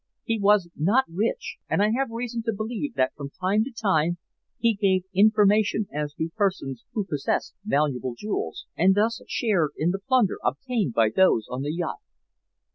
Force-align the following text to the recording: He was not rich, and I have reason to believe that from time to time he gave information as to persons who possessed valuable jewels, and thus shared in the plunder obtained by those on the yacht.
He 0.23 0.39
was 0.39 0.67
not 0.75 1.05
rich, 1.07 1.57
and 1.69 1.79
I 1.79 1.91
have 1.95 2.09
reason 2.09 2.41
to 2.47 2.53
believe 2.57 2.95
that 2.95 3.13
from 3.13 3.29
time 3.39 3.63
to 3.65 3.71
time 3.71 4.17
he 4.57 4.73
gave 4.73 5.03
information 5.13 5.85
as 5.93 6.15
to 6.15 6.29
persons 6.35 6.83
who 6.93 7.05
possessed 7.05 7.53
valuable 7.63 8.15
jewels, 8.17 8.65
and 8.75 8.95
thus 8.95 9.21
shared 9.27 9.73
in 9.77 9.91
the 9.91 9.99
plunder 9.99 10.39
obtained 10.43 10.95
by 10.95 11.11
those 11.15 11.45
on 11.51 11.61
the 11.61 11.71
yacht. 11.71 11.99